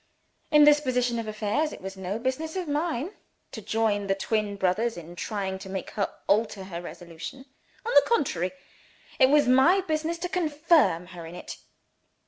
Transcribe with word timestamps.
In 0.49 0.63
this 0.63 0.79
position 0.81 1.19
of 1.19 1.27
affairs, 1.27 1.71
it 1.71 1.79
was 1.79 1.95
no 1.95 2.17
business 2.17 2.55
of 2.55 2.67
mine 2.67 3.11
to 3.51 3.61
join 3.61 4.07
the 4.07 4.15
twin 4.15 4.55
brothers 4.55 4.97
in 4.97 5.15
trying 5.15 5.59
to 5.59 5.69
make 5.69 5.91
her 5.91 6.11
alter 6.25 6.63
her 6.63 6.81
resolution. 6.81 7.45
On 7.85 7.91
the 7.93 8.03
contrary, 8.07 8.51
it 9.19 9.29
was 9.29 9.47
my 9.47 9.81
business 9.81 10.17
to 10.17 10.27
confirm 10.27 11.05
her 11.13 11.27
in 11.27 11.35
it. 11.35 11.57